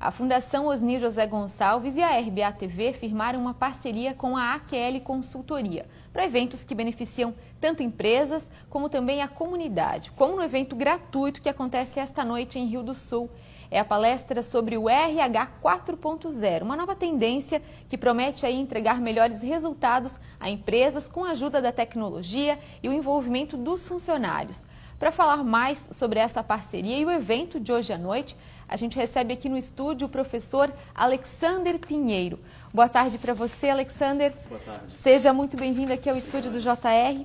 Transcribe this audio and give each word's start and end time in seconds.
A 0.00 0.12
Fundação 0.12 0.66
Osni 0.66 0.96
José 1.00 1.26
Gonçalves 1.26 1.96
e 1.96 2.02
a 2.02 2.20
RBA 2.20 2.52
TV 2.52 2.92
firmaram 2.92 3.40
uma 3.40 3.52
parceria 3.52 4.14
com 4.14 4.36
a 4.36 4.54
AQL 4.54 5.00
Consultoria 5.02 5.86
para 6.12 6.24
eventos 6.24 6.62
que 6.62 6.72
beneficiam 6.72 7.34
tanto 7.60 7.82
empresas 7.82 8.48
como 8.70 8.88
também 8.88 9.22
a 9.22 9.26
comunidade, 9.26 10.12
como 10.12 10.36
no 10.36 10.42
evento 10.44 10.76
gratuito 10.76 11.42
que 11.42 11.48
acontece 11.48 11.98
esta 11.98 12.24
noite 12.24 12.60
em 12.60 12.66
Rio 12.66 12.84
do 12.84 12.94
Sul. 12.94 13.28
É 13.72 13.80
a 13.80 13.84
palestra 13.84 14.40
sobre 14.40 14.78
o 14.78 14.88
RH 14.88 15.48
4.0, 15.60 16.62
uma 16.62 16.76
nova 16.76 16.94
tendência 16.94 17.60
que 17.88 17.98
promete 17.98 18.46
aí 18.46 18.54
entregar 18.54 19.00
melhores 19.00 19.42
resultados 19.42 20.20
a 20.38 20.48
empresas 20.48 21.10
com 21.10 21.24
a 21.24 21.30
ajuda 21.30 21.60
da 21.60 21.72
tecnologia 21.72 22.56
e 22.84 22.88
o 22.88 22.92
envolvimento 22.92 23.56
dos 23.56 23.84
funcionários. 23.84 24.64
Para 24.98 25.12
falar 25.12 25.44
mais 25.44 25.88
sobre 25.92 26.18
essa 26.18 26.42
parceria 26.42 26.98
e 26.98 27.04
o 27.04 27.10
evento 27.10 27.60
de 27.60 27.70
hoje 27.70 27.92
à 27.92 27.98
noite, 27.98 28.36
a 28.68 28.76
gente 28.76 28.96
recebe 28.96 29.32
aqui 29.32 29.48
no 29.48 29.56
estúdio 29.56 30.08
o 30.08 30.10
professor 30.10 30.72
Alexander 30.92 31.78
Pinheiro. 31.78 32.36
Boa 32.74 32.88
tarde 32.88 33.16
para 33.16 33.32
você, 33.32 33.70
Alexander. 33.70 34.32
Boa 34.48 34.60
tarde. 34.60 34.92
Seja 34.92 35.32
muito 35.32 35.56
bem-vindo 35.56 35.92
aqui 35.92 36.10
ao 36.10 36.16
estúdio 36.16 36.50
do 36.50 36.60
JR. 36.60 37.24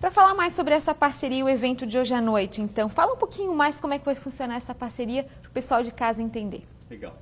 Para 0.00 0.10
falar 0.10 0.34
mais 0.34 0.54
sobre 0.54 0.74
essa 0.74 0.92
parceria 0.92 1.38
e 1.38 1.42
o 1.44 1.48
evento 1.48 1.86
de 1.86 1.96
hoje 1.96 2.12
à 2.12 2.20
noite, 2.20 2.60
então, 2.60 2.88
fala 2.88 3.14
um 3.14 3.16
pouquinho 3.16 3.54
mais 3.54 3.80
como 3.80 3.94
é 3.94 3.98
que 4.00 4.04
vai 4.04 4.16
funcionar 4.16 4.56
essa 4.56 4.74
parceria 4.74 5.22
para 5.22 5.50
o 5.50 5.52
pessoal 5.52 5.84
de 5.84 5.92
casa 5.92 6.20
entender. 6.20 6.66
Legal. 6.90 7.16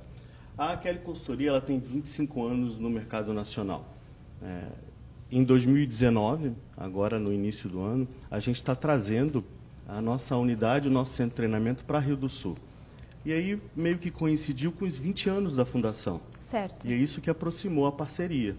A 0.57 0.75
Kelly 0.75 0.99
Consultoria 0.99 1.49
ela 1.49 1.61
tem 1.61 1.79
25 1.79 2.43
anos 2.43 2.79
no 2.79 2.89
mercado 2.89 3.31
nacional. 3.31 3.85
É, 4.41 4.69
em 5.31 5.43
2019, 5.43 6.55
agora 6.75 7.19
no 7.19 7.31
início 7.31 7.69
do 7.69 7.79
ano, 7.79 8.07
a 8.31 8.39
gente 8.39 8.55
está 8.55 8.75
trazendo 8.75 9.45
a 9.87 10.01
nossa 10.01 10.35
unidade, 10.35 10.87
o 10.87 10.91
nosso 10.91 11.13
centro 11.13 11.31
de 11.31 11.35
treinamento 11.37 11.85
para 11.85 11.99
Rio 11.99 12.17
do 12.17 12.27
Sul. 12.27 12.57
E 13.25 13.31
aí 13.31 13.59
meio 13.75 13.97
que 13.97 14.11
coincidiu 14.11 14.71
com 14.71 14.85
os 14.85 14.97
20 14.97 15.29
anos 15.29 15.55
da 15.55 15.65
fundação. 15.65 16.21
Certo. 16.41 16.87
E 16.87 16.93
é 16.93 16.95
isso 16.95 17.21
que 17.21 17.29
aproximou 17.29 17.85
a 17.85 17.91
parceria. 17.91 18.55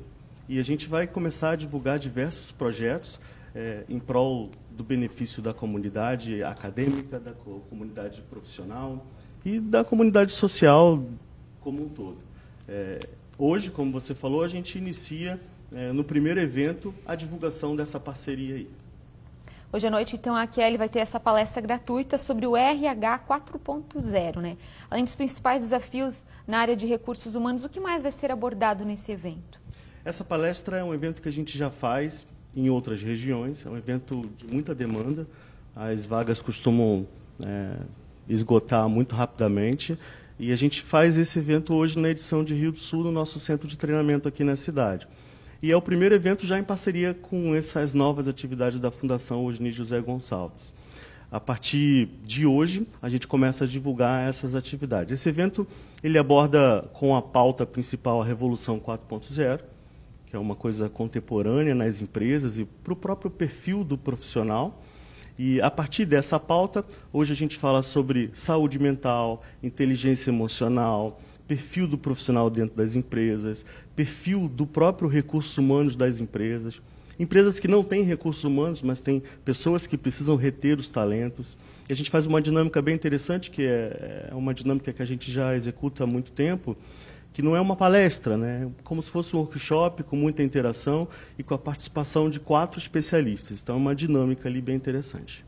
E 0.49 0.59
a 0.59 0.63
gente 0.63 0.89
vai 0.89 1.07
começar 1.07 1.51
a 1.51 1.57
divulgar 1.57 1.99
diversos 1.99 2.51
projetos 2.51 3.21
é, 3.55 3.85
em 3.89 3.99
prol 3.99 4.51
do 4.71 4.83
benefício 4.83 5.43
da 5.43 5.53
comunidade 5.53 6.43
acadêmica, 6.43 7.21
da 7.21 7.33
comunidade 7.33 8.23
profissional 8.23 9.05
e 9.45 9.61
da 9.61 9.85
comunidade 9.85 10.33
social 10.33 11.03
como 11.61 11.85
um 11.85 11.89
todo. 11.89 12.19
É, 12.67 13.01
hoje, 13.37 13.71
como 13.71 13.93
você 13.93 14.15
falou, 14.15 14.43
a 14.43 14.49
gente 14.49 14.79
inicia 14.79 15.39
é, 15.73 15.93
no 15.93 16.05
primeiro 16.05 16.41
evento 16.41 16.95
a 17.07 17.15
divulgação 17.15 17.77
dessa 17.77 18.01
parceria 18.01 18.55
aí. 18.55 18.71
Hoje 19.71 19.87
à 19.87 19.91
noite, 19.91 20.17
então, 20.17 20.35
a 20.35 20.47
Kelly 20.47 20.79
vai 20.79 20.89
ter 20.89 21.01
essa 21.01 21.21
palestra 21.21 21.61
gratuita 21.61 22.17
sobre 22.17 22.47
o 22.47 22.57
RH 22.57 23.19
4.0, 23.29 24.41
né? 24.41 24.57
Além 24.91 25.05
dos 25.05 25.15
principais 25.15 25.61
desafios 25.61 26.25
na 26.47 26.59
área 26.59 26.75
de 26.75 26.87
recursos 26.87 27.35
humanos, 27.35 27.63
o 27.63 27.69
que 27.69 27.79
mais 27.79 28.03
vai 28.03 28.11
ser 28.11 28.31
abordado 28.31 28.83
nesse 28.83 29.13
evento? 29.13 29.61
Essa 30.03 30.25
palestra 30.25 30.79
é 30.79 30.85
um 30.85 30.95
evento 30.95 31.21
que 31.21 31.29
a 31.29 31.33
gente 31.33 31.59
já 31.59 31.69
faz 31.69 32.27
em 32.57 32.71
outras 32.71 33.03
regiões, 33.03 33.67
é 33.67 33.69
um 33.69 33.77
evento 33.77 34.31
de 34.39 34.47
muita 34.47 34.75
demanda, 34.75 35.27
as 35.77 36.07
vagas 36.07 36.41
costumam 36.41 37.07
é, 37.45 37.77
esgotar 38.27 38.89
muito 38.89 39.15
rapidamente, 39.15 39.99
e 40.39 40.51
a 40.51 40.57
gente 40.57 40.81
faz 40.81 41.19
esse 41.19 41.39
evento 41.39 41.75
hoje 41.75 41.99
na 41.99 42.09
edição 42.09 42.43
de 42.43 42.55
Rio 42.55 42.73
do 42.73 42.79
Sul, 42.79 43.05
no 43.05 43.13
nosso 43.13 43.39
centro 43.39 43.69
de 43.69 43.77
treinamento 43.77 44.27
aqui 44.27 44.43
na 44.43 44.57
cidade. 44.57 45.07
E 45.61 45.73
é 45.73 45.77
o 45.77 45.83
primeiro 45.83 46.15
evento 46.15 46.47
já 46.47 46.57
em 46.57 46.63
parceria 46.63 47.13
com 47.13 47.53
essas 47.53 47.93
novas 47.93 48.29
atividades 48.29 48.79
da 48.79 48.93
Fundação 48.93 49.45
Osni 49.45 49.73
José 49.73 50.01
Gonçalves. 50.01 50.73
A 51.33 51.41
partir 51.41 52.11
de 52.23 52.47
hoje, 52.47 52.87
a 53.03 53.09
gente 53.09 53.27
começa 53.27 53.65
a 53.65 53.67
divulgar 53.67 54.29
essas 54.29 54.55
atividades. 54.55 55.13
Esse 55.13 55.29
evento 55.29 55.67
ele 56.01 56.17
aborda 56.17 56.89
com 56.93 57.17
a 57.17 57.21
pauta 57.21 57.67
principal 57.67 58.23
a 58.23 58.25
Revolução 58.25 58.79
4.0, 58.79 59.61
que 60.27 60.37
é 60.37 60.39
uma 60.39 60.55
coisa 60.55 60.89
contemporânea 60.89 61.75
nas 61.75 62.01
empresas 62.01 62.57
e 62.57 62.65
para 62.65 62.93
o 62.93 62.97
próprio 62.97 63.29
perfil 63.29 63.83
do 63.83 63.99
profissional. 63.99 64.81
E 65.37 65.61
a 65.61 65.73
partir 65.73 66.05
dessa 66.05 66.39
pauta, 66.39 66.85
hoje 67.13 67.33
a 67.33 67.37
gente 67.37 67.57
fala 67.57 67.83
sobre 67.83 68.31
saúde 68.33 68.79
mental, 68.79 69.43
inteligência 69.61 70.31
emocional, 70.31 71.21
perfil 71.49 71.89
do 71.89 71.97
profissional 71.97 72.51
dentro 72.51 72.77
das 72.77 72.95
empresas, 72.95 73.65
perfil 73.97 74.49
do 74.49 74.67
próprio 74.67 75.09
recursos 75.09 75.57
humanos 75.57 75.97
das 75.97 76.21
empresas. 76.21 76.81
Empresas 77.19 77.59
que 77.59 77.67
não 77.67 77.83
têm 77.83 78.05
recursos 78.05 78.45
humanos, 78.45 78.81
mas 78.81 79.01
têm 79.01 79.21
pessoas 79.45 79.87
que 79.89 79.99
precisam 79.99 80.37
reter 80.37 80.79
os 80.79 80.89
talentos. 80.89 81.59
E 81.89 81.93
a 81.93 81.97
gente 81.97 82.11
faz 82.11 82.27
uma 82.27 82.41
dinâmica 82.41 82.81
bem 82.81 82.95
interessante, 82.95 83.51
que 83.51 83.63
é, 83.63 84.29
é 84.31 84.35
uma 84.35 84.55
dinâmica 84.55 84.93
que 84.93 85.03
a 85.03 85.07
gente 85.07 85.33
já 85.33 85.57
executa 85.57 86.05
há 86.05 86.07
muito 86.07 86.31
tempo, 86.31 86.77
que 87.33 87.43
não 87.43 87.57
é 87.57 87.61
uma 87.61 87.75
palestra, 87.75 88.37
né? 88.37 88.71
como 88.85 89.03
se 89.03 89.11
fosse 89.11 89.35
um 89.35 89.41
workshop 89.41 90.05
com 90.05 90.15
muita 90.15 90.45
interação 90.45 91.09
e 91.37 91.43
com 91.43 91.55
a 91.55 91.59
participação 91.59 92.31
de 92.31 92.39
quatro 92.39 92.79
especialistas. 92.79 93.63
Então, 93.63 93.75
é 93.75 93.79
uma 93.79 93.97
dinâmica 93.97 94.49
ali 94.49 94.61
bem 94.61 94.77
interessante. 94.77 95.48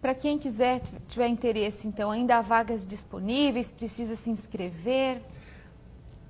Para 0.00 0.14
quem 0.14 0.38
quiser, 0.38 0.80
tiver 1.08 1.28
interesse, 1.28 1.86
então, 1.86 2.10
ainda 2.10 2.38
há 2.38 2.40
vagas 2.40 2.86
disponíveis, 2.86 3.70
precisa 3.70 4.16
se 4.16 4.30
inscrever? 4.30 5.20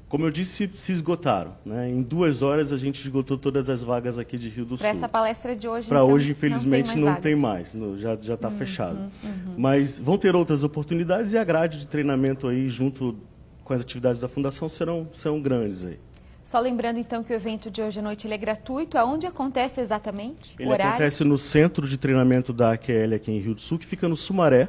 Como 0.09 0.25
eu 0.25 0.31
disse, 0.33 0.69
se 0.75 0.91
esgotaram. 0.91 1.53
Né? 1.65 1.89
Em 1.89 2.03
duas 2.03 2.43
horas 2.43 2.73
a 2.73 2.79
gente 2.79 3.01
esgotou 3.01 3.39
todas 3.39 3.71
as 3.71 3.81
vagas 3.81 4.19
aqui 4.19 4.37
de 4.37 4.49
Rio 4.49 4.65
do 4.65 4.77
Sul. 4.77 4.79
Para 4.79 4.89
essa 4.89 5.09
palestra 5.09 5.55
de 5.55 5.69
hoje, 5.69 5.89
Para 5.89 6.01
então, 6.01 6.11
hoje, 6.11 6.33
infelizmente, 6.33 6.97
não 6.97 7.15
tem 7.15 7.37
mais. 7.37 7.73
Não 7.73 7.83
tem 7.83 7.91
mais. 7.91 8.01
já 8.01 8.17
já 8.21 8.35
está 8.35 8.49
uhum, 8.49 8.59
fechado. 8.59 8.99
Uhum. 8.99 9.55
Mas 9.57 10.01
vão 10.01 10.19
ter 10.19 10.35
outras 10.35 10.65
oportunidades 10.65 11.33
e 11.33 11.39
a 11.39 11.45
grade 11.45 11.79
de 11.79 11.87
treinamento 11.87 12.49
aí, 12.49 12.69
junto 12.69 13.17
com 13.63 13.73
as 13.73 13.83
atividades 13.83 14.21
da 14.21 14.29
Fundação, 14.29 14.69
serão, 14.69 15.07
serão 15.13 15.41
grandes 15.41 15.87
aí. 15.87 15.99
Só 16.43 16.59
lembrando 16.59 16.99
então 16.99 17.23
que 17.23 17.33
o 17.33 17.37
evento 17.37 17.71
de 17.71 17.83
hoje 17.83 18.01
à 18.01 18.03
noite 18.03 18.31
é 18.31 18.39
gratuito. 18.39 18.97
Aonde 18.97 19.27
acontece 19.27 19.81
exatamente? 19.81 20.55
Ele 20.59 20.69
horário? 20.69 20.95
acontece 20.95 21.23
no 21.25 21.39
centro 21.39 21.87
de 21.87 21.99
treinamento 21.99 22.53
da 22.53 22.73
AQL 22.73 23.15
aqui 23.15 23.31
em 23.31 23.39
Rio 23.39 23.55
do 23.55 23.61
Sul, 23.61 23.79
que 23.79 23.87
fica 23.87 24.09
no 24.09 24.17
Sumaré. 24.17 24.69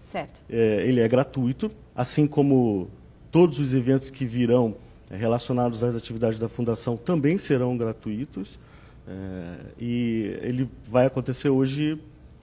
Certo. 0.00 0.40
É, 0.50 0.84
ele 0.86 1.00
é 1.00 1.08
gratuito, 1.08 1.70
assim 1.94 2.26
como 2.26 2.90
todos 3.30 3.58
os 3.58 3.72
eventos 3.72 4.10
que 4.10 4.24
virão 4.24 4.74
é, 5.10 5.16
relacionados 5.16 5.84
às 5.84 5.94
atividades 5.94 6.38
da 6.38 6.48
Fundação 6.48 6.96
também 6.96 7.38
serão 7.38 7.76
gratuitos. 7.76 8.58
É, 9.06 9.56
e 9.78 10.38
ele 10.42 10.70
vai 10.88 11.06
acontecer 11.06 11.48
hoje 11.48 12.00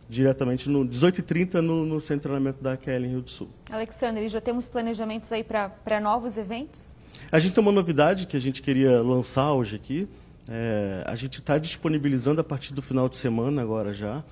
diretamente 0.09 0.67
no 0.67 0.83
18h30 0.83 1.55
no, 1.55 1.85
no 1.85 2.01
centro 2.01 2.15
de 2.17 2.23
treinamento 2.23 2.63
da 2.63 2.73
AQL 2.73 3.05
em 3.05 3.09
Rio 3.09 3.21
do 3.21 3.29
Sul. 3.29 3.47
Alexandre, 3.71 4.27
já 4.27 4.41
temos 4.41 4.67
planejamentos 4.67 5.31
aí 5.31 5.43
para 5.43 5.99
novos 6.01 6.37
eventos? 6.37 6.95
A 7.31 7.37
gente 7.37 7.53
tem 7.53 7.61
uma 7.61 7.71
novidade 7.71 8.25
que 8.25 8.35
a 8.35 8.41
gente 8.41 8.59
queria 8.59 9.03
lançar 9.03 9.53
hoje 9.53 9.75
aqui. 9.75 10.07
É, 10.49 11.03
a 11.05 11.15
gente 11.15 11.35
está 11.35 11.59
disponibilizando 11.59 12.41
a 12.41 12.43
partir 12.43 12.73
do 12.73 12.81
final 12.81 13.07
de 13.07 13.13
semana, 13.13 13.61
agora 13.61 13.93
já, 13.93 14.23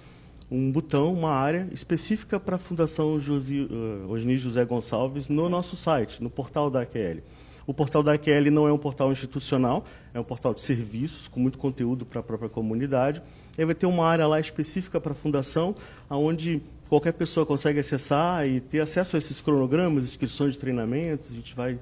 um 0.49 0.71
botão, 0.71 1.13
uma 1.13 1.29
área 1.29 1.67
específica 1.71 2.39
para 2.39 2.55
a 2.55 2.57
Fundação 2.57 3.19
Josi, 3.19 3.67
uh, 3.69 4.11
Osni 4.11 4.35
José 4.35 4.65
Gonçalves 4.65 5.29
no 5.29 5.47
nosso 5.47 5.75
site, 5.75 6.23
no 6.23 6.29
portal 6.31 6.71
da 6.71 6.81
AQL. 6.81 7.21
O 7.67 7.73
portal 7.73 8.01
da 8.01 8.13
AQL 8.13 8.49
não 8.49 8.67
é 8.67 8.73
um 8.73 8.79
portal 8.79 9.11
institucional, 9.11 9.85
é 10.11 10.19
um 10.19 10.23
portal 10.23 10.51
de 10.51 10.61
serviços, 10.61 11.27
com 11.27 11.39
muito 11.39 11.59
conteúdo 11.59 12.03
para 12.03 12.21
a 12.21 12.23
própria 12.23 12.49
comunidade. 12.49 13.21
E 13.55 13.63
vai 13.63 13.75
ter 13.75 13.85
uma 13.85 14.07
área 14.07 14.25
lá 14.25 14.39
específica 14.39 14.99
para 14.99 15.11
a 15.11 15.15
Fundação, 15.15 15.75
onde 16.09 16.63
qualquer 16.89 17.11
pessoa 17.11 17.45
consegue 17.45 17.79
acessar 17.79 18.47
e 18.47 18.59
ter 18.59 18.79
acesso 18.79 19.15
a 19.15 19.19
esses 19.19 19.39
cronogramas, 19.39 20.05
inscrições 20.05 20.53
de 20.53 20.59
treinamentos. 20.59 21.29
A 21.29 21.35
gente 21.35 21.55
vai 21.55 21.77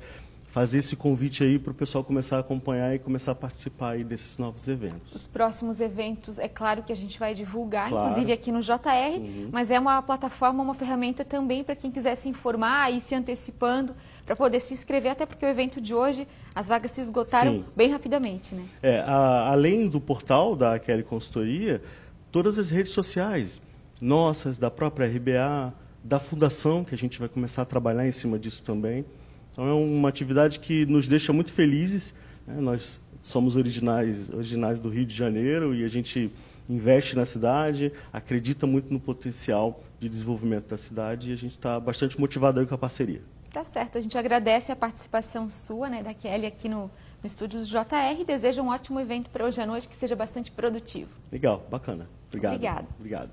fazer 0.56 0.78
esse 0.78 0.96
convite 0.96 1.44
aí 1.44 1.60
para 1.60 1.72
o 1.72 1.74
pessoal 1.74 2.02
começar 2.02 2.38
a 2.38 2.40
acompanhar 2.40 2.96
e 2.96 2.98
começar 2.98 3.34
a 3.34 3.36
participar 3.36 3.90
aí 3.90 4.06
desses 4.06 4.38
novos 4.38 4.70
eventos. 4.70 5.14
Os 5.14 5.28
próximos 5.28 5.82
eventos, 5.82 6.40
é 6.40 6.48
claro 6.48 6.82
que 6.82 6.94
a 6.94 6.96
gente 6.96 7.20
vai 7.20 7.34
divulgar, 7.34 7.90
claro. 7.90 8.06
inclusive 8.06 8.32
aqui 8.32 8.54
no 8.54 8.62
JR, 8.62 9.18
uhum. 9.18 9.50
mas 9.52 9.70
é 9.70 9.78
uma 9.78 10.02
plataforma, 10.02 10.64
uma 10.64 10.74
ferramenta 10.74 11.26
também 11.26 11.62
para 11.62 11.76
quem 11.76 11.92
quiser 11.92 12.16
se 12.16 12.30
informar 12.30 12.90
e 12.94 13.02
se 13.02 13.14
antecipando 13.14 13.94
para 14.26 14.34
poder 14.34 14.62
se 14.62 14.74
inscrever, 14.74 15.12
até 15.12 15.26
porque 15.26 15.46
o 15.46 15.50
evento 15.50 15.82
de 15.82 15.94
hoje, 15.94 16.26
as 16.56 16.70
vagas 16.70 16.92
se 16.92 17.02
esgotaram 17.02 17.52
Sim. 17.52 17.66
bem 17.76 17.92
rapidamente, 17.92 18.56
né? 18.56 18.64
É, 18.82 19.00
a, 19.02 19.52
além 19.52 19.90
do 19.90 20.00
portal 20.00 20.56
da 20.56 20.80
Kelly 20.80 21.04
Consultoria, 21.04 21.84
todas 22.32 22.58
as 22.58 22.70
redes 22.70 22.94
sociais, 22.94 23.62
nossas, 24.00 24.58
da 24.58 24.72
própria 24.72 25.06
RBA, 25.06 25.74
da 26.02 26.18
Fundação, 26.18 26.86
que 26.86 26.96
a 26.96 26.98
gente 26.98 27.20
vai 27.20 27.28
começar 27.28 27.64
a 27.64 27.66
trabalhar 27.66 28.08
em 28.08 28.14
cima 28.14 28.40
disso 28.40 28.64
também. 28.64 29.04
Então 29.56 29.66
é 29.66 29.74
uma 29.74 30.10
atividade 30.10 30.60
que 30.60 30.86
nos 30.86 31.08
deixa 31.08 31.32
muito 31.32 31.54
felizes. 31.54 32.14
Né? 32.46 32.60
Nós 32.60 33.00
somos 33.22 33.56
originais, 33.56 34.30
originais 34.30 34.80
do 34.80 34.90
Rio 34.90 35.06
de 35.06 35.16
Janeiro 35.16 35.74
e 35.74 35.86
a 35.86 35.88
gente 35.88 36.30
investe 36.70 37.16
na 37.16 37.26
cidade, 37.26 37.94
acredita 38.12 38.68
muito 38.68 38.92
no 38.92 39.00
potencial 39.00 39.82
de 39.98 40.10
desenvolvimento 40.10 40.68
da 40.68 40.78
cidade 40.78 41.30
e 41.30 41.34
a 41.34 41.38
gente 41.38 41.52
está 41.52 41.80
bastante 41.80 42.20
motivado 42.20 42.60
aí 42.60 42.66
com 42.66 42.76
a 42.76 42.78
parceria. 42.78 43.22
Tá 43.50 43.64
certo, 43.64 43.98
a 43.98 44.02
gente 44.02 44.18
agradece 44.18 44.74
a 44.74 44.76
participação 44.76 45.48
sua, 45.48 45.88
né, 45.88 46.04
da 46.04 46.14
Kelly 46.14 46.46
aqui 46.46 46.68
no, 46.68 46.92
no 47.24 47.28
estúdio 47.28 47.62
do 47.62 47.66
JR 47.66 48.20
e 48.20 48.26
deseja 48.26 48.62
um 48.62 48.68
ótimo 48.68 49.00
evento 49.00 49.30
para 49.30 49.46
hoje 49.46 49.62
à 49.62 49.66
noite 49.66 49.88
que 49.88 49.96
seja 49.96 50.18
bastante 50.18 50.52
produtivo. 50.52 51.12
Legal, 51.32 51.66
bacana. 51.72 52.10
Obrigado. 52.28 52.56
Obrigado. 52.56 52.88
Obrigado. 53.00 53.32